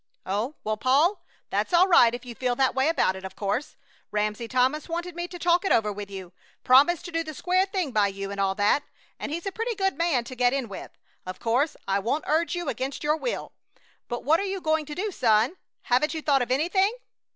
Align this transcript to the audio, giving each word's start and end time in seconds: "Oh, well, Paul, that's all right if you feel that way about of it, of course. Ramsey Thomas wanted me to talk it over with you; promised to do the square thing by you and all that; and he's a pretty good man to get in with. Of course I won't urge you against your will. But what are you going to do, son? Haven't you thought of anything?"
"Oh, 0.25 0.55
well, 0.63 0.77
Paul, 0.77 1.23
that's 1.51 1.73
all 1.75 1.87
right 1.87 2.15
if 2.15 2.25
you 2.25 2.33
feel 2.33 2.55
that 2.55 2.73
way 2.73 2.89
about 2.89 3.15
of 3.15 3.17
it, 3.17 3.23
of 3.23 3.35
course. 3.35 3.75
Ramsey 4.09 4.47
Thomas 4.47 4.89
wanted 4.89 5.15
me 5.15 5.27
to 5.27 5.37
talk 5.37 5.63
it 5.63 5.71
over 5.71 5.93
with 5.93 6.09
you; 6.09 6.33
promised 6.63 7.05
to 7.05 7.11
do 7.11 7.23
the 7.23 7.35
square 7.35 7.67
thing 7.67 7.91
by 7.91 8.07
you 8.07 8.31
and 8.31 8.39
all 8.39 8.55
that; 8.55 8.81
and 9.19 9.31
he's 9.31 9.45
a 9.45 9.51
pretty 9.51 9.75
good 9.75 9.95
man 9.95 10.23
to 10.23 10.33
get 10.33 10.53
in 10.53 10.67
with. 10.69 10.89
Of 11.23 11.39
course 11.39 11.75
I 11.87 11.99
won't 11.99 12.23
urge 12.25 12.55
you 12.55 12.67
against 12.67 13.03
your 13.03 13.15
will. 13.15 13.51
But 14.07 14.23
what 14.23 14.39
are 14.39 14.43
you 14.43 14.59
going 14.59 14.87
to 14.87 14.95
do, 14.95 15.11
son? 15.11 15.57
Haven't 15.83 16.15
you 16.15 16.23
thought 16.23 16.41
of 16.41 16.49
anything?" 16.49 16.95